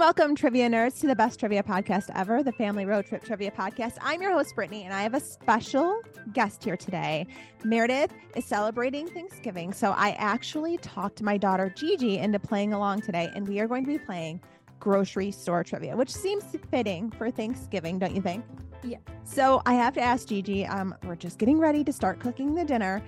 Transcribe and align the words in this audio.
And 0.00 0.06
welcome, 0.06 0.34
trivia 0.34 0.66
nerds, 0.66 0.98
to 0.98 1.06
the 1.06 1.14
best 1.14 1.38
trivia 1.38 1.62
podcast 1.62 2.08
ever, 2.14 2.42
the 2.42 2.52
Family 2.52 2.86
Road 2.86 3.04
Trip 3.04 3.22
Trivia 3.22 3.50
Podcast. 3.50 3.98
I'm 4.00 4.22
your 4.22 4.32
host, 4.32 4.54
Brittany, 4.54 4.84
and 4.84 4.94
I 4.94 5.02
have 5.02 5.12
a 5.12 5.20
special 5.20 6.00
guest 6.32 6.64
here 6.64 6.76
today. 6.76 7.26
Meredith 7.64 8.10
is 8.34 8.46
celebrating 8.46 9.08
Thanksgiving, 9.08 9.74
so 9.74 9.90
I 9.90 10.12
actually 10.12 10.78
talked 10.78 11.20
my 11.20 11.36
daughter 11.36 11.68
Gigi 11.76 12.16
into 12.16 12.38
playing 12.38 12.72
along 12.72 13.02
today, 13.02 13.30
and 13.34 13.46
we 13.46 13.60
are 13.60 13.66
going 13.66 13.84
to 13.84 13.90
be 13.90 13.98
playing 13.98 14.40
grocery 14.78 15.30
store 15.30 15.62
trivia, 15.62 15.94
which 15.94 16.10
seems 16.10 16.44
fitting 16.70 17.10
for 17.10 17.30
Thanksgiving, 17.30 17.98
don't 17.98 18.14
you 18.14 18.22
think? 18.22 18.42
Yeah. 18.82 18.98
So 19.24 19.60
I 19.66 19.74
have 19.74 19.92
to 19.94 20.00
ask 20.00 20.28
Gigi, 20.28 20.64
um, 20.64 20.94
we're 21.04 21.14
just 21.14 21.38
getting 21.38 21.58
ready 21.58 21.84
to 21.84 21.92
start 21.92 22.20
cooking 22.20 22.54
the 22.54 22.64
dinner. 22.64 23.02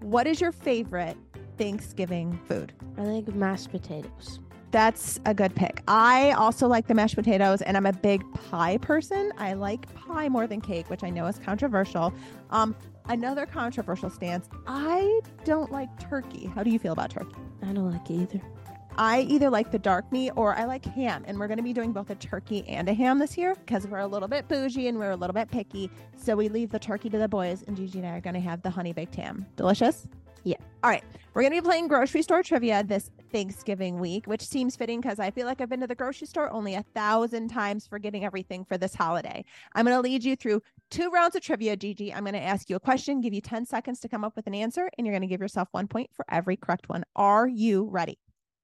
What 0.00 0.26
is 0.26 0.40
your 0.40 0.50
favorite 0.50 1.16
Thanksgiving 1.56 2.40
food? 2.48 2.72
I 2.98 3.02
like 3.02 3.32
mashed 3.32 3.70
potatoes. 3.70 4.40
That's 4.72 5.20
a 5.26 5.34
good 5.34 5.54
pick. 5.54 5.82
I 5.86 6.32
also 6.32 6.66
like 6.66 6.86
the 6.86 6.94
mashed 6.94 7.14
potatoes, 7.14 7.60
and 7.60 7.76
I'm 7.76 7.84
a 7.84 7.92
big 7.92 8.24
pie 8.32 8.78
person. 8.78 9.30
I 9.36 9.52
like 9.52 9.94
pie 9.94 10.30
more 10.30 10.46
than 10.46 10.62
cake, 10.62 10.88
which 10.88 11.04
I 11.04 11.10
know 11.10 11.26
is 11.26 11.38
controversial. 11.38 12.12
Um, 12.48 12.74
another 13.04 13.44
controversial 13.44 14.08
stance. 14.08 14.48
I 14.66 15.20
don't 15.44 15.70
like 15.70 15.90
turkey. 16.00 16.46
How 16.54 16.62
do 16.62 16.70
you 16.70 16.78
feel 16.78 16.94
about 16.94 17.10
turkey? 17.10 17.36
I 17.62 17.66
don't 17.66 17.92
like 17.92 18.08
it 18.08 18.14
either. 18.14 18.40
I 18.96 19.20
either 19.22 19.50
like 19.50 19.70
the 19.70 19.78
dark 19.78 20.10
meat 20.10 20.32
or 20.36 20.54
I 20.54 20.64
like 20.64 20.86
ham, 20.86 21.22
and 21.26 21.38
we're 21.38 21.48
going 21.48 21.58
to 21.58 21.62
be 21.62 21.74
doing 21.74 21.92
both 21.92 22.08
a 22.08 22.14
turkey 22.14 22.64
and 22.66 22.88
a 22.88 22.94
ham 22.94 23.18
this 23.18 23.36
year 23.36 23.54
because 23.54 23.86
we're 23.86 23.98
a 23.98 24.06
little 24.06 24.28
bit 24.28 24.48
bougie 24.48 24.88
and 24.88 24.98
we're 24.98 25.10
a 25.10 25.16
little 25.16 25.34
bit 25.34 25.50
picky. 25.50 25.90
So 26.16 26.34
we 26.34 26.48
leave 26.48 26.70
the 26.70 26.78
turkey 26.78 27.10
to 27.10 27.18
the 27.18 27.28
boys, 27.28 27.62
and 27.66 27.76
Gigi 27.76 27.98
and 27.98 28.08
I 28.08 28.16
are 28.16 28.20
going 28.22 28.34
to 28.34 28.40
have 28.40 28.62
the 28.62 28.70
honey 28.70 28.94
baked 28.94 29.16
ham. 29.16 29.44
Delicious. 29.56 30.06
Yeah. 30.44 30.56
All 30.82 30.90
right. 30.90 31.04
We're 31.34 31.42
going 31.42 31.52
to 31.52 31.62
be 31.62 31.64
playing 31.64 31.88
grocery 31.88 32.22
store 32.22 32.42
trivia 32.42 32.82
this 32.82 33.10
Thanksgiving 33.32 33.98
week, 33.98 34.26
which 34.26 34.42
seems 34.42 34.76
fitting 34.76 35.00
because 35.00 35.18
I 35.18 35.30
feel 35.30 35.46
like 35.46 35.60
I've 35.60 35.68
been 35.68 35.80
to 35.80 35.86
the 35.86 35.94
grocery 35.94 36.26
store 36.26 36.50
only 36.52 36.74
a 36.74 36.84
thousand 36.94 37.48
times 37.48 37.86
for 37.86 37.98
getting 37.98 38.24
everything 38.24 38.64
for 38.64 38.78
this 38.78 38.94
holiday. 38.94 39.44
I'm 39.74 39.86
going 39.86 39.96
to 39.96 40.00
lead 40.00 40.22
you 40.22 40.36
through 40.36 40.62
two 40.90 41.10
rounds 41.10 41.34
of 41.34 41.42
trivia, 41.42 41.76
Gigi. 41.76 42.12
I'm 42.12 42.24
going 42.24 42.34
to 42.34 42.42
ask 42.42 42.68
you 42.70 42.76
a 42.76 42.80
question, 42.80 43.20
give 43.20 43.32
you 43.32 43.40
10 43.40 43.66
seconds 43.66 43.98
to 44.00 44.08
come 44.08 44.24
up 44.24 44.36
with 44.36 44.46
an 44.46 44.54
answer, 44.54 44.90
and 44.96 45.06
you're 45.06 45.14
going 45.14 45.22
to 45.22 45.26
give 45.26 45.40
yourself 45.40 45.68
one 45.72 45.88
point 45.88 46.10
for 46.12 46.24
every 46.30 46.56
correct 46.56 46.88
one. 46.88 47.04
Are 47.16 47.48
you 47.48 47.88
ready? 47.90 48.18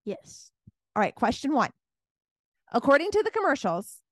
Yes. 0.05 0.53
All 0.95 1.01
right. 1.01 1.15
Question 1.15 1.53
one. 1.53 1.71
According 2.73 3.11
to 3.13 3.23
the 3.23 3.31
commercials, 3.31 4.03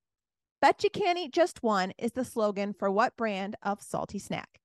Bet 0.63 0.83
you 0.83 0.91
can't 0.91 1.19
eat 1.19 1.33
just 1.33 1.63
one 1.63 1.93
is 1.99 2.13
the 2.13 2.25
slogan 2.25 2.73
for 2.73 2.91
what 2.91 3.17
brand 3.17 3.57
of 3.63 3.83
salty 3.83 4.19
snack? 4.19 4.61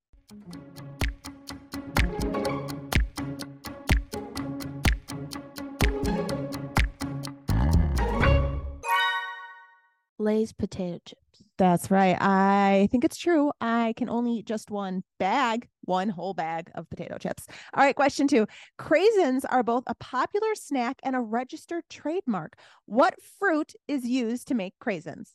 Lay's 10.21 10.53
potato 10.53 10.99
chips. 11.05 11.43
That's 11.57 11.91
right. 11.91 12.17
I 12.19 12.87
think 12.91 13.03
it's 13.03 13.17
true. 13.17 13.51
I 13.61 13.93
can 13.97 14.09
only 14.09 14.37
eat 14.37 14.47
just 14.47 14.71
one 14.71 15.03
bag, 15.19 15.67
one 15.81 16.09
whole 16.09 16.33
bag 16.33 16.71
of 16.75 16.89
potato 16.89 17.17
chips. 17.17 17.45
All 17.73 17.83
right, 17.83 17.95
question 17.95 18.27
two. 18.27 18.47
Craisins 18.79 19.43
are 19.49 19.63
both 19.63 19.83
a 19.87 19.95
popular 19.95 20.55
snack 20.55 20.99
and 21.03 21.15
a 21.15 21.19
registered 21.19 21.83
trademark. 21.89 22.57
What 22.85 23.15
fruit 23.39 23.73
is 23.87 24.05
used 24.05 24.47
to 24.47 24.55
make 24.55 24.73
craisins? 24.79 25.33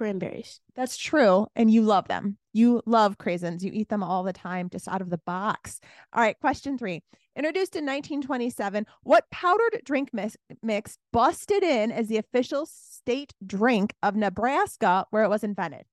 Cranberries. 0.00 0.62
That's 0.74 0.96
true. 0.96 1.46
And 1.54 1.70
you 1.70 1.82
love 1.82 2.08
them. 2.08 2.38
You 2.54 2.80
love 2.86 3.18
craisins. 3.18 3.62
You 3.62 3.70
eat 3.74 3.90
them 3.90 4.02
all 4.02 4.22
the 4.22 4.32
time, 4.32 4.70
just 4.70 4.88
out 4.88 5.02
of 5.02 5.10
the 5.10 5.18
box. 5.18 5.78
All 6.14 6.22
right. 6.22 6.40
Question 6.40 6.78
three. 6.78 7.02
Introduced 7.36 7.76
in 7.76 7.84
1927, 7.84 8.86
what 9.02 9.30
powdered 9.30 9.82
drink 9.84 10.08
mix, 10.14 10.38
mix 10.62 10.96
busted 11.12 11.62
in 11.62 11.92
as 11.92 12.08
the 12.08 12.16
official 12.16 12.64
state 12.64 13.34
drink 13.46 13.92
of 14.02 14.16
Nebraska, 14.16 15.04
where 15.10 15.22
it 15.22 15.28
was 15.28 15.44
invented? 15.44 15.84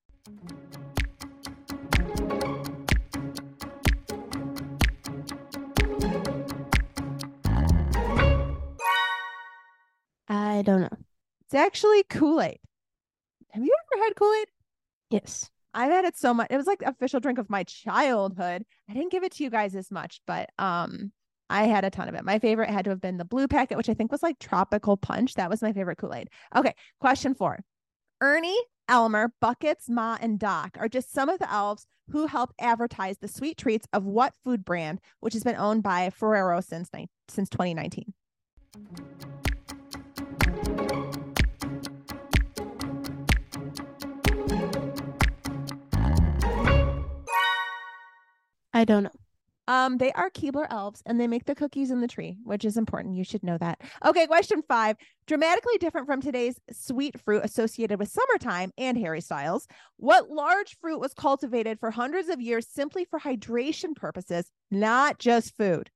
I 10.29 10.61
don't 10.61 10.81
know. 10.81 10.97
It's 11.41 11.53
actually 11.53 12.03
Kool 12.03 12.41
Aid. 12.41 12.59
Had 14.07 14.15
Kool 14.15 14.33
Aid? 14.41 14.47
Yes. 15.09 15.49
I've 15.73 15.91
had 15.91 16.05
it 16.05 16.17
so 16.17 16.33
much. 16.33 16.47
It 16.49 16.55
was 16.55 16.65
like 16.65 16.79
the 16.79 16.89
official 16.89 17.19
drink 17.19 17.37
of 17.37 17.49
my 17.49 17.63
childhood. 17.63 18.63
I 18.89 18.93
didn't 18.93 19.11
give 19.11 19.23
it 19.23 19.33
to 19.33 19.43
you 19.43 19.49
guys 19.49 19.75
as 19.75 19.91
much, 19.91 20.21
but 20.25 20.49
um, 20.57 21.11
I 21.49 21.65
had 21.65 21.83
a 21.83 21.89
ton 21.89 22.07
of 22.07 22.15
it. 22.15 22.23
My 22.23 22.39
favorite 22.39 22.69
had 22.69 22.85
to 22.85 22.89
have 22.91 23.01
been 23.01 23.17
the 23.17 23.25
blue 23.25 23.47
packet, 23.47 23.77
which 23.77 23.89
I 23.89 23.93
think 23.93 24.11
was 24.11 24.23
like 24.23 24.39
tropical 24.39 24.95
punch. 24.95 25.33
That 25.33 25.49
was 25.49 25.61
my 25.61 25.73
favorite 25.73 25.97
Kool 25.97 26.13
Aid. 26.13 26.29
Okay, 26.55 26.73
question 27.01 27.35
four. 27.35 27.59
Ernie, 28.21 28.57
Elmer, 28.87 29.33
Buckets, 29.41 29.89
Ma, 29.89 30.17
and 30.21 30.39
Doc 30.39 30.77
are 30.79 30.87
just 30.87 31.11
some 31.11 31.27
of 31.27 31.39
the 31.39 31.51
elves 31.51 31.85
who 32.11 32.27
help 32.27 32.53
advertise 32.59 33.17
the 33.17 33.27
sweet 33.27 33.57
treats 33.57 33.87
of 33.91 34.05
what 34.05 34.33
food 34.45 34.63
brand, 34.63 35.01
which 35.19 35.33
has 35.33 35.43
been 35.43 35.57
owned 35.57 35.83
by 35.83 36.09
Ferrero 36.09 36.61
since 36.61 36.89
ni- 36.93 37.09
since 37.27 37.49
2019. 37.49 38.13
I 48.77 48.85
don't 48.85 49.01
know. 49.05 49.09
Um, 49.67 49.97
they 49.97 50.11
are 50.11 50.29
Keebler 50.29 50.67
elves 50.69 51.01
and 51.07 51.19
they 51.19 51.25
make 51.25 51.45
the 51.45 51.55
cookies 51.55 51.89
in 51.89 51.99
the 51.99 52.07
tree, 52.07 52.37
which 52.43 52.63
is 52.63 52.77
important. 52.77 53.15
You 53.15 53.23
should 53.23 53.41
know 53.41 53.57
that. 53.57 53.81
Okay, 54.05 54.27
question 54.27 54.61
five. 54.67 54.97
Dramatically 55.25 55.79
different 55.79 56.05
from 56.05 56.21
today's 56.21 56.61
sweet 56.71 57.19
fruit 57.19 57.41
associated 57.43 57.97
with 57.97 58.07
summertime 58.07 58.71
and 58.77 58.95
Harry 58.99 59.19
Styles. 59.19 59.67
What 59.95 60.29
large 60.29 60.77
fruit 60.79 60.99
was 60.99 61.15
cultivated 61.15 61.79
for 61.79 61.89
hundreds 61.89 62.29
of 62.29 62.39
years 62.39 62.67
simply 62.67 63.03
for 63.03 63.19
hydration 63.19 63.95
purposes, 63.95 64.51
not 64.69 65.17
just 65.17 65.57
food? 65.57 65.89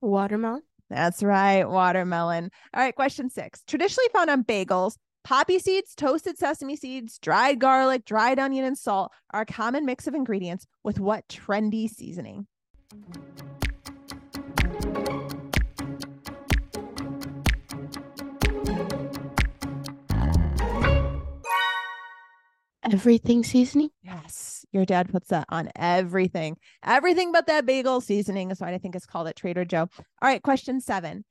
Watermelon. 0.00 0.62
That's 0.90 1.22
right, 1.22 1.68
watermelon. 1.68 2.50
All 2.74 2.82
right, 2.82 2.94
question 2.94 3.28
six. 3.30 3.62
Traditionally 3.66 4.08
found 4.12 4.30
on 4.30 4.44
bagels, 4.44 4.96
poppy 5.22 5.58
seeds, 5.58 5.94
toasted 5.94 6.38
sesame 6.38 6.76
seeds, 6.76 7.18
dried 7.18 7.58
garlic, 7.58 8.04
dried 8.04 8.38
onion, 8.38 8.64
and 8.64 8.78
salt 8.78 9.12
are 9.32 9.42
a 9.42 9.46
common 9.46 9.84
mix 9.84 10.06
of 10.06 10.14
ingredients 10.14 10.66
with 10.82 10.98
what 10.98 11.28
trendy 11.28 11.88
seasoning? 11.88 12.46
Everything 22.90 23.44
seasoning. 23.44 23.90
Yes, 24.02 24.64
your 24.72 24.84
dad 24.84 25.10
puts 25.10 25.28
that 25.28 25.46
on 25.48 25.70
everything. 25.76 26.56
Everything 26.84 27.32
but 27.32 27.46
that 27.46 27.66
bagel 27.66 28.00
seasoning 28.00 28.50
is 28.50 28.60
why 28.60 28.72
I 28.72 28.78
think 28.78 28.96
it's 28.96 29.06
called 29.06 29.28
at 29.28 29.36
Trader 29.36 29.64
Joe. 29.64 29.88
All 29.98 30.04
right, 30.22 30.42
question 30.42 30.80
seven. 30.80 31.24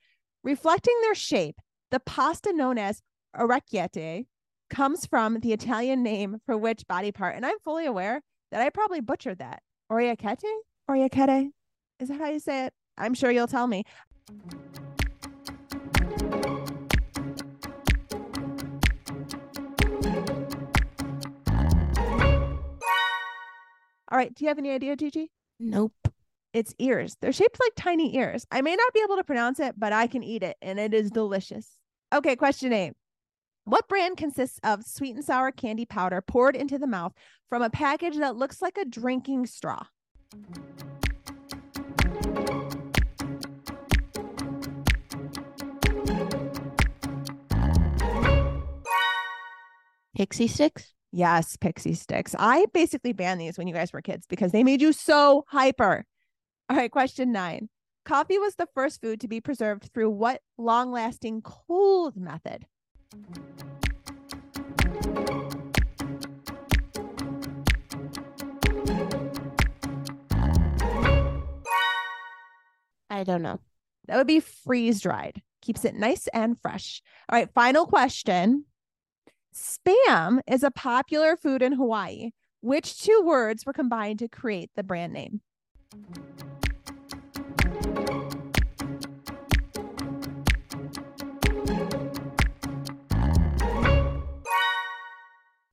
Reflecting 0.43 0.95
their 1.01 1.15
shape, 1.15 1.57
the 1.91 1.99
pasta 1.99 2.53
known 2.53 2.77
as 2.77 3.01
orecchiette 3.35 4.25
comes 4.69 5.05
from 5.05 5.39
the 5.39 5.53
Italian 5.53 6.03
name 6.03 6.37
for 6.45 6.57
which 6.57 6.87
body 6.87 7.11
part? 7.11 7.35
And 7.35 7.45
I'm 7.45 7.59
fully 7.63 7.85
aware 7.85 8.21
that 8.51 8.61
I 8.61 8.69
probably 8.69 9.01
butchered 9.01 9.39
that. 9.39 9.61
Orecchiette? 9.91 10.43
Orecchiette? 10.89 11.51
Is 11.99 12.09
that 12.09 12.19
how 12.19 12.29
you 12.29 12.39
say 12.39 12.65
it? 12.65 12.73
I'm 12.97 13.13
sure 13.13 13.31
you'll 13.31 13.47
tell 13.47 13.67
me. 13.67 13.83
All 24.17 24.23
right. 24.23 24.33
Do 24.33 24.45
you 24.45 24.47
have 24.47 24.57
any 24.57 24.71
idea, 24.71 24.95
Gigi? 24.95 25.29
Nope. 25.59 25.93
It's 26.51 26.73
ears. 26.79 27.17
They're 27.21 27.31
shaped 27.31 27.59
like 27.59 27.73
tiny 27.75 28.17
ears. 28.17 28.47
I 28.49 28.61
may 28.61 28.75
not 28.75 28.91
be 28.91 29.01
able 29.03 29.17
to 29.17 29.23
pronounce 29.23 29.59
it, 29.59 29.75
but 29.77 29.93
I 29.93 30.07
can 30.07 30.23
eat 30.23 30.41
it 30.41 30.57
and 30.59 30.79
it 30.79 30.91
is 30.91 31.11
delicious. 31.11 31.69
Okay. 32.11 32.35
Question 32.35 32.73
eight. 32.73 32.93
What 33.65 33.87
brand 33.87 34.17
consists 34.17 34.59
of 34.63 34.83
sweet 34.83 35.13
and 35.13 35.23
sour 35.23 35.51
candy 35.51 35.85
powder 35.85 36.19
poured 36.21 36.55
into 36.55 36.79
the 36.79 36.87
mouth 36.87 37.13
from 37.47 37.61
a 37.61 37.69
package 37.69 38.17
that 38.17 38.35
looks 38.35 38.59
like 38.59 38.79
a 38.79 38.85
drinking 38.85 39.45
straw? 39.45 39.83
Pixy 50.17 50.49
Stix? 50.49 50.96
Yes, 51.11 51.57
Pixy 51.57 51.97
Stix. 51.97 52.35
I 52.37 52.65
basically 52.73 53.13
banned 53.13 53.39
these 53.39 53.57
when 53.57 53.67
you 53.67 53.73
guys 53.73 53.93
were 53.93 54.01
kids 54.01 54.25
because 54.27 54.51
they 54.51 54.63
made 54.63 54.81
you 54.81 54.91
so 54.91 55.45
hyper. 55.47 56.05
All 56.69 56.77
right, 56.77 56.91
question 56.91 57.31
nine. 57.31 57.69
Coffee 58.05 58.37
was 58.37 58.55
the 58.55 58.67
first 58.73 59.01
food 59.01 59.19
to 59.21 59.27
be 59.27 59.41
preserved 59.41 59.89
through 59.93 60.09
what 60.09 60.41
long 60.57 60.91
lasting 60.91 61.41
cold 61.41 62.15
method? 62.17 62.65
I 73.09 73.23
don't 73.23 73.41
know. 73.41 73.59
That 74.07 74.17
would 74.17 74.27
be 74.27 74.39
freeze 74.39 75.01
dried. 75.01 75.41
Keeps 75.61 75.83
it 75.83 75.95
nice 75.95 76.27
and 76.27 76.59
fresh. 76.61 77.01
All 77.29 77.37
right, 77.37 77.51
final 77.53 77.85
question. 77.85 78.65
Spam 79.57 80.39
is 80.45 80.61
a 80.61 80.69
popular 80.69 81.35
food 81.35 81.63
in 81.63 81.73
Hawaii. 81.73 82.29
Which 82.61 83.01
two 83.01 83.23
words 83.25 83.65
were 83.65 83.73
combined 83.73 84.19
to 84.19 84.27
create 84.27 84.69
the 84.75 84.83
brand 84.83 85.13
name? 85.13 85.41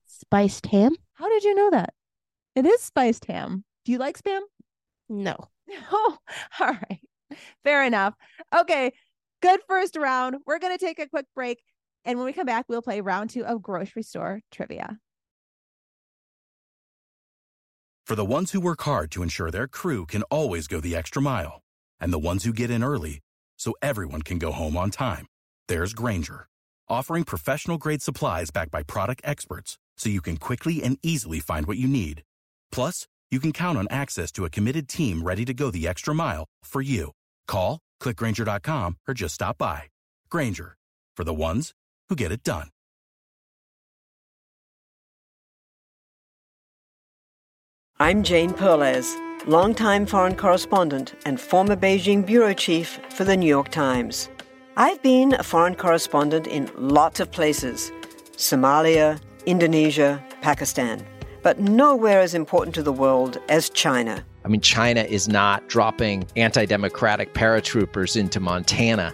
Spiced 0.07 0.65
ham? 0.65 0.95
How 1.13 1.29
did 1.29 1.43
you 1.43 1.53
know 1.53 1.69
that? 1.69 1.93
It 2.55 2.65
is 2.65 2.81
spiced 2.81 3.25
ham. 3.25 3.65
Do 3.83 3.91
you 3.91 3.99
like 3.99 4.17
spam? 4.17 4.41
No. 5.09 5.37
Oh, 5.91 6.17
all 6.59 6.67
right. 6.67 7.01
Fair 7.63 7.83
enough. 7.83 8.15
Okay. 8.55 8.93
Good 9.41 9.59
first 9.67 9.95
round. 9.95 10.37
We're 10.47 10.59
going 10.59 10.75
to 10.75 10.83
take 10.83 10.99
a 10.99 11.07
quick 11.07 11.25
break. 11.35 11.61
And 12.05 12.19
when 12.19 12.25
we 12.25 12.33
come 12.33 12.45
back, 12.45 12.65
we'll 12.69 12.83
play 12.83 13.01
round 13.01 13.31
two 13.31 13.45
of 13.45 13.61
grocery 13.61 14.03
store 14.03 14.41
trivia. 14.51 14.99
For 18.05 18.15
the 18.15 18.31
ones 18.33 18.51
who 18.51 18.59
work 18.59 18.83
hard 18.83 19.09
to 19.11 19.23
ensure 19.23 19.49
their 19.49 19.67
crew 19.67 20.05
can 20.05 20.21
always 20.23 20.67
go 20.67 20.79
the 20.79 20.95
extra 20.95 21.21
mile, 21.21 21.61
and 21.99 22.13
the 22.13 22.19
ones 22.19 22.43
who 22.43 22.53
get 22.53 22.69
in 22.69 22.83
early 22.83 23.19
so 23.57 23.73
everyone 23.81 24.21
can 24.21 24.37
go 24.37 24.51
home 24.51 24.77
on 24.77 24.91
time, 24.91 25.25
there's 25.67 25.95
Grainger, 25.95 26.45
offering 26.87 27.23
professional 27.23 27.79
grade 27.79 28.03
supplies 28.03 28.51
backed 28.51 28.69
by 28.69 28.83
product 28.83 29.21
experts 29.23 29.79
so 29.97 30.09
you 30.09 30.21
can 30.21 30.37
quickly 30.37 30.83
and 30.83 30.99
easily 31.01 31.39
find 31.39 31.65
what 31.65 31.79
you 31.79 31.87
need. 31.87 32.21
Plus, 32.71 33.07
you 33.31 33.39
can 33.39 33.51
count 33.51 33.77
on 33.77 33.87
access 33.89 34.31
to 34.33 34.45
a 34.45 34.51
committed 34.51 34.87
team 34.87 35.23
ready 35.23 35.43
to 35.43 35.53
go 35.55 35.71
the 35.71 35.87
extra 35.87 36.13
mile 36.13 36.45
for 36.63 36.83
you. 36.83 37.11
Call, 37.47 37.79
clickgrainger.com, 38.03 38.97
or 39.07 39.15
just 39.15 39.33
stop 39.33 39.57
by. 39.57 39.83
Grainger, 40.29 40.77
for 41.17 41.23
the 41.23 41.33
ones 41.33 41.71
who 42.09 42.15
get 42.15 42.31
it 42.31 42.43
done. 42.43 42.69
I'm 47.97 48.23
Jane 48.23 48.51
Perlez, 48.51 49.15
longtime 49.47 50.05
foreign 50.05 50.35
correspondent 50.35 51.15
and 51.25 51.39
former 51.39 51.77
Beijing 51.77 52.25
bureau 52.25 52.53
chief 52.53 52.99
for 53.09 53.23
the 53.23 53.37
New 53.37 53.47
York 53.47 53.69
Times. 53.69 54.27
I've 54.75 55.01
been 55.01 55.33
a 55.33 55.43
foreign 55.43 55.75
correspondent 55.75 56.45
in 56.47 56.69
lots 56.77 57.21
of 57.21 57.31
places 57.31 57.93
Somalia, 58.33 59.21
Indonesia, 59.45 60.21
Pakistan, 60.41 61.05
but 61.41 61.59
nowhere 61.59 62.19
as 62.19 62.33
important 62.33 62.75
to 62.75 62.83
the 62.83 62.91
world 62.91 63.37
as 63.47 63.69
China. 63.69 64.25
I 64.43 64.49
mean, 64.49 64.59
China 64.59 65.03
is 65.03 65.29
not 65.29 65.69
dropping 65.69 66.27
anti 66.35 66.65
democratic 66.65 67.33
paratroopers 67.33 68.17
into 68.17 68.41
Montana. 68.41 69.13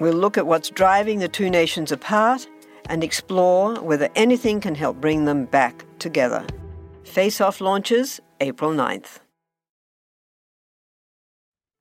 We'll 0.00 0.14
look 0.14 0.38
at 0.38 0.46
what's 0.46 0.70
driving 0.70 1.18
the 1.18 1.28
two 1.28 1.50
nations 1.50 1.92
apart 1.92 2.48
and 2.86 3.04
explore 3.04 3.76
whether 3.80 4.08
anything 4.16 4.60
can 4.60 4.74
help 4.74 5.00
bring 5.00 5.26
them 5.26 5.44
back 5.44 5.84
together. 5.98 6.44
Face 7.04 7.40
Off 7.40 7.60
launches 7.60 8.20
April 8.40 8.72
9th. 8.72 9.20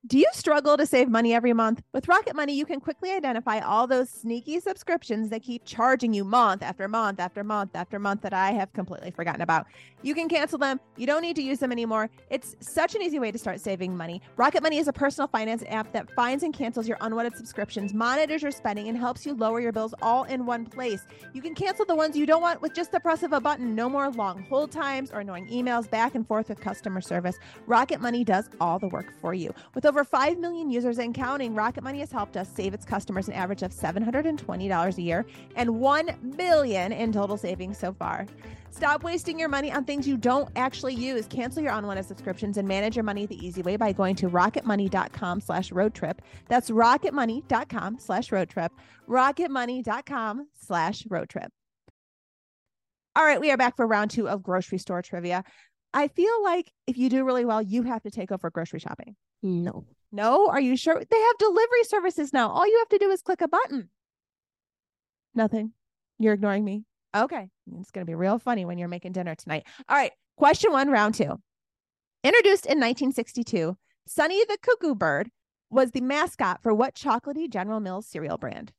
Do 0.08 0.18
you 0.18 0.28
struggle 0.32 0.78
to 0.78 0.86
save 0.86 1.10
money 1.10 1.34
every 1.34 1.52
month? 1.52 1.82
With 1.94 2.08
Rocket 2.08 2.34
Money, 2.34 2.56
you 2.56 2.66
can 2.66 2.80
quickly 2.80 3.12
identify 3.12 3.60
all 3.60 3.86
those 3.86 4.10
sneaky 4.10 4.62
subscriptions 4.62 5.30
that 5.30 5.44
keep 5.44 5.66
charging 5.66 6.14
you 6.14 6.24
month 6.24 6.64
after 6.64 6.88
month 6.88 7.20
after 7.20 7.44
month 7.44 7.72
after 7.76 8.00
month 8.00 8.22
that 8.22 8.34
I 8.34 8.52
have 8.52 8.72
completely 8.72 9.12
forgotten 9.12 9.42
about. 9.42 9.68
You 10.02 10.16
can 10.16 10.30
cancel 10.30 10.58
them. 10.58 10.80
You 10.96 11.06
don't 11.06 11.22
need 11.22 11.36
to 11.36 11.42
use 11.42 11.60
them 11.60 11.74
anymore. 11.74 12.10
It's 12.30 12.56
such 12.62 12.96
an 12.96 13.02
easy 13.02 13.20
way 13.20 13.30
to 13.30 13.38
start 13.38 13.60
saving 13.60 13.98
money. 13.98 14.22
Rocket 14.38 14.64
Money 14.64 14.78
is 14.78 14.88
a 14.88 14.94
personal 14.94 15.28
finance 15.28 15.66
app 15.68 15.92
that 15.92 16.10
finds 16.12 16.46
and 16.46 16.54
cancels 16.54 16.88
your 16.88 16.98
unwanted 17.02 17.36
subscriptions, 17.36 17.94
monitors 17.94 18.42
your 18.42 18.52
spending, 18.52 18.88
and 18.88 18.98
helps 18.98 19.26
you 19.26 19.34
lower 19.34 19.60
your 19.60 19.74
bills 19.74 19.94
all 20.02 20.24
in 20.24 20.46
one 20.46 20.66
place. 20.66 21.06
You 21.34 21.42
can 21.42 21.54
cancel 21.54 21.84
the 21.84 21.96
ones 21.96 22.16
you 22.16 22.26
don't 22.26 22.42
want 22.42 22.62
with 22.62 22.74
just 22.74 22.94
the 22.94 23.02
press 23.02 23.22
of 23.22 23.34
a 23.34 23.42
button. 23.42 23.76
No 23.76 23.90
more 23.90 24.10
long 24.12 24.44
hold 24.44 24.72
times 24.72 25.12
or 25.12 25.20
annoying 25.20 25.50
emails 25.50 25.90
back 25.92 26.16
and 26.16 26.26
forth 26.26 26.48
with 26.48 26.62
customer 26.62 27.02
service. 27.02 27.38
Rocket 27.68 28.00
Money 28.00 28.24
does 28.24 28.50
all 28.62 28.80
the 28.80 28.88
work 28.88 29.14
for 29.20 29.34
you. 29.34 29.54
With 29.76 29.89
over 29.90 30.04
5 30.04 30.38
million 30.38 30.70
users 30.70 31.00
and 31.00 31.16
counting, 31.16 31.56
Rocket 31.56 31.84
Money 31.84 32.00
has 32.00 32.12
helped 32.12 32.38
us 32.38 32.48
save 32.48 32.76
its 32.76 32.86
customers 32.86 33.28
an 33.28 33.34
average 33.34 33.64
of 33.64 33.72
$720 33.72 34.98
a 34.98 35.02
year 35.02 35.26
and 35.56 35.80
1 35.80 36.36
billion 36.38 36.92
in 36.92 37.12
total 37.12 37.38
savings 37.38 37.80
so 37.80 37.92
far. 37.92 38.28
Stop 38.70 39.04
wasting 39.04 39.40
your 39.40 39.50
money 39.50 39.72
on 39.72 39.84
things 39.84 40.08
you 40.08 40.16
don't 40.16 40.48
actually 40.56 40.94
use. 40.94 41.26
Cancel 41.26 41.64
your 41.64 41.74
unwanted 41.74 42.06
subscriptions 42.06 42.58
and 42.58 42.68
manage 42.68 42.96
your 42.96 43.04
money 43.04 43.26
the 43.26 43.44
easy 43.44 43.64
way 43.64 43.78
by 43.78 43.92
going 43.92 44.16
to 44.16 44.30
rocketmoney.com 44.30 45.42
slash 45.42 45.72
road 45.72 45.96
trip. 45.96 46.22
That's 46.48 46.70
rocketmoney.com 46.70 47.98
slash 48.00 48.32
road 48.32 48.50
trip. 48.50 48.72
Rocketmoney.com 49.10 50.48
slash 50.54 51.04
road 51.10 51.30
trip. 51.30 51.52
All 53.16 53.26
right, 53.26 53.42
we 53.42 53.50
are 53.50 53.58
back 53.58 53.76
for 53.76 53.88
round 53.88 54.12
two 54.12 54.30
of 54.30 54.44
grocery 54.44 54.78
store 54.78 55.02
trivia. 55.02 55.44
I 55.94 56.08
feel 56.08 56.44
like 56.44 56.72
if 56.88 56.98
you 56.98 57.10
do 57.10 57.24
really 57.24 57.46
well, 57.46 57.62
you 57.62 57.84
have 57.84 58.04
to 58.04 58.12
take 58.12 58.32
over 58.32 58.50
grocery 58.50 58.80
shopping. 58.80 59.16
No. 59.42 59.86
No, 60.12 60.50
are 60.50 60.60
you 60.60 60.76
sure? 60.76 60.96
They 60.96 61.20
have 61.20 61.38
delivery 61.38 61.84
services 61.84 62.34
now. 62.34 62.50
All 62.50 62.68
you 62.68 62.78
have 62.80 62.90
to 62.90 62.98
do 62.98 63.12
is 63.12 63.22
click 63.22 63.42
a 63.42 63.48
button. 63.48 63.90
Nothing. 65.36 65.74
You're 66.18 66.34
ignoring 66.34 66.66
me. 66.66 66.84
Okay. 67.16 67.50
It's 67.80 67.92
going 67.92 68.06
to 68.06 68.10
be 68.10 68.16
real 68.16 68.40
funny 68.40 68.66
when 68.66 68.78
you're 68.78 68.88
making 68.88 69.14
dinner 69.14 69.36
tonight. 69.36 69.66
All 69.88 69.96
right. 69.96 70.12
Question 70.38 70.72
one, 70.72 70.90
round 70.90 71.16
two. 71.16 71.40
Introduced 72.24 72.66
in 72.66 72.80
1962, 72.80 73.78
Sonny 74.06 74.44
the 74.46 74.58
Cuckoo 74.62 74.96
Bird 74.96 75.30
was 75.70 75.92
the 75.92 76.02
mascot 76.02 76.62
for 76.62 76.74
what 76.74 76.96
chocolatey 76.96 77.50
General 77.50 77.80
Mills 77.80 78.08
cereal 78.08 78.38
brand? 78.38 78.72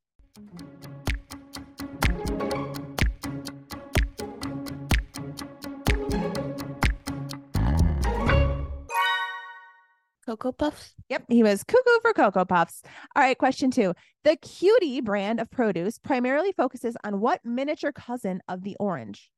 Cocoa 10.31 10.53
Puffs? 10.53 10.95
Yep, 11.09 11.25
he 11.29 11.43
was 11.43 11.65
cuckoo 11.65 12.01
for 12.03 12.13
Cocoa 12.13 12.45
Puffs. 12.45 12.83
All 13.17 13.23
right, 13.23 13.37
question 13.37 13.69
two. 13.73 13.95
The 14.23 14.37
Cutie 14.37 15.01
brand 15.01 15.41
of 15.41 15.51
produce 15.51 15.99
primarily 15.99 16.53
focuses 16.53 16.97
on 17.03 17.19
what 17.19 17.45
miniature 17.45 17.91
cousin 17.91 18.41
of 18.49 18.63
the 18.63 18.77
orange? 18.79 19.33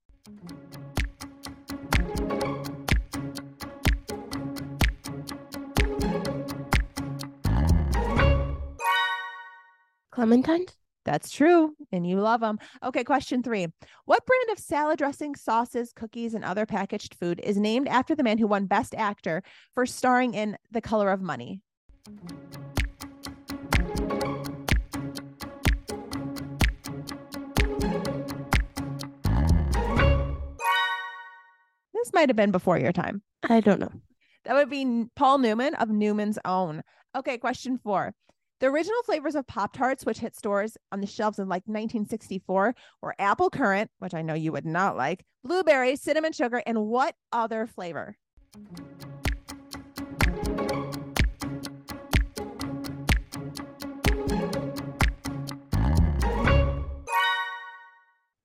Clementines? 10.13 10.82
That's 11.05 11.31
true. 11.31 11.75
And 11.91 12.07
you 12.07 12.21
love 12.21 12.41
them. 12.41 12.59
Okay, 12.83 13.03
question 13.05 13.43
three. 13.43 13.67
What 14.05 14.25
brand 14.25 14.51
of 14.53 14.59
salad 14.59 14.99
dressing, 14.99 15.35
sauces, 15.35 15.93
cookies, 15.93 16.35
and 16.35 16.45
other 16.45 16.67
packaged 16.67 17.15
food 17.15 17.41
is 17.43 17.57
named 17.57 17.89
after 17.89 18.15
the 18.15 18.23
man 18.23 18.39
who 18.39 18.47
won 18.47 18.67
Best 18.67 18.95
Actor 18.95 19.43
for 19.75 19.85
starring 19.85 20.35
in 20.35 20.57
The 20.71 20.81
Color 20.81 21.11
of 21.11 21.21
Money? 21.21 21.61
This 31.95 32.13
might 32.13 32.29
have 32.29 32.37
been 32.37 32.51
before 32.51 32.79
your 32.79 32.93
time. 32.93 33.23
I 33.49 33.61
don't 33.61 33.81
know. 33.81 33.93
That 34.45 34.55
would 34.55 34.71
be 34.71 35.07
Paul 35.15 35.39
Newman 35.39 35.75
of 35.77 35.89
Newman's 35.89 36.39
Own. 36.45 36.83
Okay, 37.17 37.39
question 37.39 37.79
four. 37.79 38.15
The 38.63 38.69
original 38.69 39.03
flavors 39.03 39.35
of 39.35 39.45
Pop 39.49 39.73
Tarts, 39.73 40.07
which 40.07 40.21
hit 40.21 40.37
stores 40.37 40.77
on 40.93 41.01
the 41.01 41.07
shelves 41.09 41.41
in 41.41 41.49
like 41.49 41.65
1964, 41.67 42.77
were 43.01 43.15
apple 43.19 43.51
currant, 43.51 43.91
which 43.99 44.15
I 44.15 44.23
know 44.23 44.35
you 44.35 44.53
would 44.53 44.65
not 44.65 44.97
like, 44.97 45.25
blueberry, 45.43 45.97
cinnamon 45.97 46.33
sugar, 46.33 46.63
and 46.65 46.87
what 46.87 47.17
other 47.33 47.67
flavor? 47.67 48.17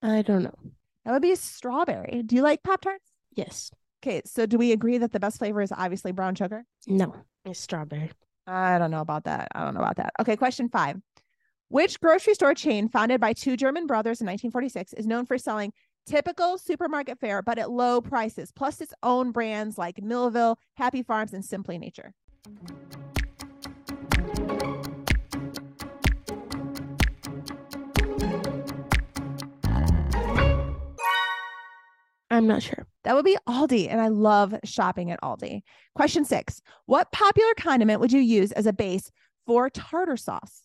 I 0.01 0.24
don't 0.24 0.41
know. 0.41 0.55
That 1.05 1.12
would 1.12 1.21
be 1.21 1.36
strawberry. 1.36 2.24
Do 2.25 2.36
you 2.36 2.41
like 2.41 2.63
Pop 2.63 2.81
Tarts? 2.81 3.05
Yes. 3.36 3.69
Okay, 4.01 4.24
so 4.25 4.47
do 4.47 4.57
we 4.57 4.71
agree 4.71 4.97
that 4.97 5.12
the 5.12 5.19
best 5.19 5.38
flavor 5.38 5.62
is 5.62 5.71
obviously 5.71 6.12
brown 6.12 6.33
sugar? 6.33 6.65
No. 6.88 7.13
It's 7.45 7.59
strawberry. 7.59 8.09
I 8.47 8.77
don't 8.79 8.91
know 8.91 9.01
about 9.01 9.25
that. 9.25 9.49
I 9.53 9.63
don't 9.63 9.73
know 9.73 9.81
about 9.81 9.97
that. 9.97 10.13
Okay, 10.19 10.35
question 10.35 10.69
five. 10.69 10.97
Which 11.69 11.99
grocery 11.99 12.33
store 12.33 12.53
chain 12.53 12.87
founded 12.87 13.19
by 13.19 13.33
two 13.33 13.57
German 13.57 13.87
brothers 13.87 14.21
in 14.21 14.27
1946 14.27 14.93
is 14.93 15.05
known 15.05 15.25
for 15.25 15.37
selling 15.37 15.73
typical 16.05 16.57
supermarket 16.57 17.19
fare 17.19 17.41
but 17.41 17.59
at 17.59 17.69
low 17.69 17.99
prices, 17.99 18.51
plus 18.55 18.79
its 18.79 18.93
own 19.03 19.31
brands 19.31 19.77
like 19.77 20.01
Millville, 20.01 20.57
Happy 20.75 21.03
Farms, 21.03 21.33
and 21.33 21.43
Simply 21.43 21.77
Nature? 21.77 22.13
I'm 32.38 32.46
not 32.46 32.62
sure. 32.62 32.86
That 33.03 33.15
would 33.15 33.25
be 33.25 33.36
Aldi, 33.50 33.89
and 33.89 34.00
I 34.00 34.10
love 34.10 34.53
shopping 34.63 35.10
at 35.10 35.20
Aldi. 35.22 35.62
Question 35.96 36.24
six 36.24 36.62
What 36.86 37.12
popular 37.12 37.51
condiment 37.58 38.00
would 38.00 38.12
you 38.12 38.20
use 38.20 38.51
as 38.51 38.67
a 38.67 38.74
base 38.74 39.12
for 39.48 39.72
tartar 39.72 40.17
sauce? 40.17 40.62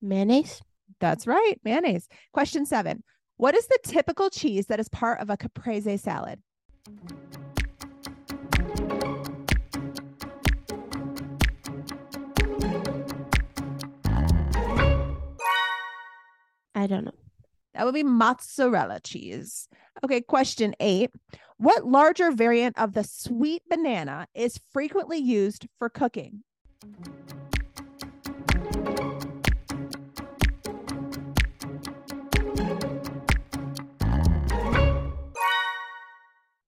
Mayonnaise? 0.00 0.62
That's 1.00 1.26
right, 1.26 1.56
mayonnaise. 1.64 2.08
Question 2.32 2.66
seven 2.66 3.02
What 3.36 3.56
is 3.56 3.66
the 3.66 3.80
typical 3.82 4.30
cheese 4.30 4.66
that 4.66 4.78
is 4.78 4.88
part 4.88 5.20
of 5.20 5.28
a 5.28 5.36
caprese 5.36 5.96
salad? 5.96 6.40
I 16.78 16.86
don't 16.86 17.04
know. 17.04 17.10
That 17.74 17.84
would 17.84 17.94
be 17.94 18.04
mozzarella 18.04 19.00
cheese. 19.00 19.68
Okay, 20.04 20.20
question 20.20 20.76
eight. 20.78 21.10
What 21.56 21.84
larger 21.84 22.30
variant 22.30 22.78
of 22.78 22.92
the 22.92 23.02
sweet 23.02 23.62
banana 23.68 24.28
is 24.32 24.60
frequently 24.72 25.18
used 25.18 25.66
for 25.76 25.88
cooking? 25.88 26.44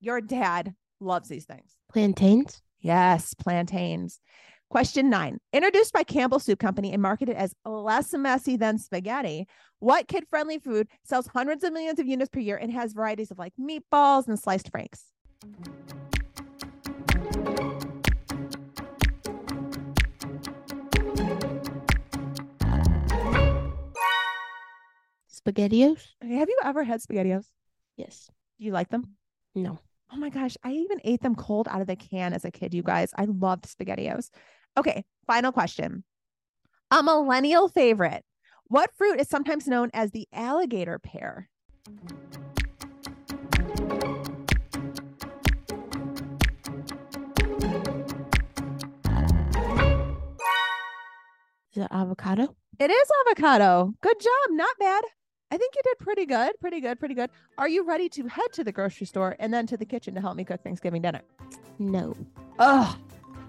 Your 0.00 0.21
dad 0.21 0.75
loves 0.99 1.29
these 1.29 1.45
things. 1.45 1.76
Plantains? 1.88 2.62
Yes, 2.81 3.33
plantains. 3.35 4.19
Question 4.71 5.11
nine. 5.11 5.39
Introduced 5.53 5.93
by 5.93 6.05
Campbell 6.05 6.39
Soup 6.39 6.57
Company 6.57 6.93
and 6.93 7.03
marketed 7.03 7.35
as 7.35 7.53
less 7.65 8.12
messy 8.12 8.57
than 8.57 8.79
spaghetti, 8.79 9.49
what 9.81 10.07
kid 10.07 10.23
friendly 10.31 10.61
food 10.61 10.87
sells 11.03 11.27
hundreds 11.27 11.65
of 11.65 11.73
millions 11.73 11.99
of 11.99 12.07
units 12.07 12.31
per 12.31 12.39
year 12.39 12.57
and 12.57 12.73
has 12.73 12.93
varieties 12.93 13.33
of 13.33 13.39
like 13.39 13.53
meatballs 13.61 14.29
and 14.29 14.39
sliced 14.39 14.71
franks? 14.71 15.07
Spaghettios? 25.35 26.07
Have 26.23 26.49
you 26.49 26.59
ever 26.62 26.85
had 26.85 27.00
SpaghettiOs? 27.00 27.47
Yes. 27.97 28.31
Do 28.61 28.67
you 28.67 28.71
like 28.71 28.91
them? 28.91 29.17
No. 29.53 29.81
Oh 30.12 30.17
my 30.17 30.29
gosh, 30.29 30.57
I 30.62 30.71
even 30.73 31.00
ate 31.03 31.23
them 31.23 31.35
cold 31.35 31.67
out 31.69 31.81
of 31.81 31.89
the 31.89 31.97
can 31.97 32.33
as 32.35 32.45
a 32.45 32.53
kid, 32.53 32.73
you 32.73 32.85
guys. 32.85 33.12
I 33.17 33.25
loved 33.25 33.65
SpaghettiOs. 33.65 34.31
Okay, 34.77 35.05
final 35.27 35.53
question. 35.53 36.05
A 36.91 37.03
millennial 37.03 37.69
favorite. 37.69 38.25
What 38.69 38.95
fruit 38.95 39.21
is 39.21 39.29
sometimes 39.29 39.67
known 39.67 39.91
as 39.93 40.12
the 40.12 40.29
alligator 40.33 40.99
pear? 40.99 41.49
Is 51.73 51.83
it 51.83 51.89
avocado? 51.91 52.57
It 52.79 52.91
is 52.91 53.09
avocado. 53.27 53.93
Good 54.00 54.21
job. 54.21 54.50
Not 54.50 54.77
bad. 54.79 55.05
I 55.53 55.57
think 55.57 55.75
you 55.75 55.83
did 55.85 55.99
pretty 55.99 56.27
good. 56.27 56.53
Pretty 56.61 56.81
good. 56.81 56.99
Pretty 56.99 57.15
good. 57.15 57.31
Are 57.59 57.69
you 57.69 57.85
ready 57.85 58.09
to 58.11 58.27
head 58.27 58.53
to 58.53 58.65
the 58.65 58.73
grocery 58.73 59.07
store 59.07 59.37
and 59.39 59.53
then 59.53 59.67
to 59.67 59.77
the 59.77 59.85
kitchen 59.85 60.15
to 60.15 60.21
help 60.21 60.37
me 60.37 60.45
cook 60.45 60.62
Thanksgiving 60.62 61.03
dinner? 61.03 61.23
No. 61.79 62.17
Oh, 62.59 62.97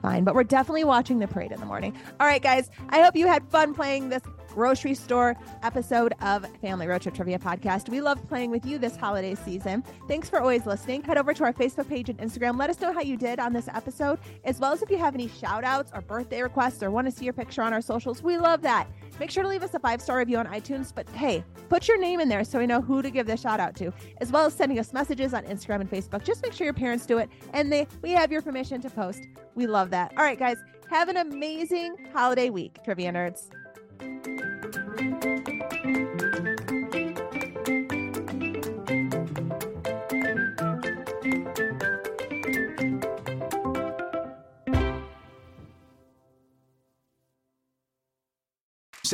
fine. 0.02 0.24
But 0.24 0.36
we're 0.36 0.44
definitely 0.44 0.84
watching 0.84 1.20
the 1.20 1.28
parade 1.28 1.52
in 1.52 1.60
the 1.60 1.66
morning. 1.66 1.96
All 2.20 2.28
right, 2.28 2.42
guys. 2.42 2.70
I 2.90 3.02
hope 3.02 3.16
you 3.16 3.28
had 3.28 3.48
fun 3.50 3.74
playing 3.74 4.10
this 4.10 4.24
grocery 4.52 4.94
store 4.94 5.36
episode 5.64 6.14
of 6.22 6.46
Family 6.62 6.88
Road 6.88 7.02
Trip 7.02 7.16
Trivia 7.16 7.40
Podcast. 7.40 7.90
We 7.90 8.02
love 8.02 8.26
playing 8.28 8.52
with 8.52 8.66
you 8.66 8.78
this 8.78 8.96
holiday 8.96 9.36
season. 9.36 9.84
Thanks 10.08 10.30
for 10.30 10.40
always 10.40 10.66
listening. 10.66 11.04
Head 11.04 11.18
over 11.18 11.34
to 11.34 11.44
our 11.44 11.54
Facebook 11.54 11.88
page 11.88 12.10
and 12.10 12.20
Instagram. 12.20 12.60
Let 12.60 12.70
us 12.70 12.80
know 12.80 12.94
how 12.94 13.02
you 13.02 13.18
did 13.18 13.40
on 13.40 13.54
this 13.54 13.68
episode, 13.68 14.20
as 14.44 14.60
well 14.60 14.74
as 14.74 14.82
if 14.82 14.90
you 14.90 14.98
have 14.98 15.16
any 15.16 15.28
shout 15.28 15.64
outs 15.64 15.92
or 15.94 16.02
birthday 16.02 16.42
requests 16.42 16.84
or 16.84 16.92
want 16.92 17.08
to 17.08 17.12
see 17.12 17.26
your 17.26 17.34
picture 17.34 17.62
on 17.62 17.74
our 17.74 17.82
socials. 17.82 18.22
We 18.22 18.38
love 18.38 18.62
that. 18.64 18.88
Make 19.20 19.32
sure 19.32 19.44
to 19.44 19.50
leave 19.50 19.64
us 19.64 19.74
a 19.74 19.80
five 19.80 20.02
star 20.02 20.18
review 20.18 20.38
on 20.38 20.48
iTunes. 20.48 20.94
But 20.94 21.08
hey, 21.10 21.44
put 21.70 21.88
your 21.88 22.00
name 22.00 22.20
in 22.20 22.30
there 22.30 22.44
so 22.44 22.60
we 22.60 22.68
know 22.68 22.82
who 22.82 23.02
to 23.02 23.10
give 23.10 23.28
the 23.28 23.38
shout 23.38 23.60
out 23.60 23.76
to, 23.78 23.94
as 24.18 24.32
well 24.32 24.46
as 24.46 24.54
sending 24.54 24.80
us 24.80 24.94
messages 24.94 25.34
on 25.34 25.44
Instagram 25.44 25.82
and 25.82 25.90
Facebook. 25.90 26.24
Just 26.24 26.42
make 26.44 26.54
sure 26.54 26.66
your 26.66 26.74
parents 26.74 27.06
do 27.06 27.18
it 27.18 27.30
and 27.54 27.72
they 27.72 27.88
we 28.02 28.12
have 28.12 28.32
your 28.32 28.42
permission 28.42 28.82
to 28.82 28.90
post. 28.90 29.28
We 29.56 29.68
love 29.68 29.90
that. 29.92 30.12
All 30.18 30.24
right, 30.24 30.40
guys, 30.40 30.58
have 30.90 31.10
an 31.10 31.18
amazing 31.18 31.96
holiday 32.14 32.50
week, 32.50 32.80
trivia 32.84 33.12
nerds. 33.12 33.50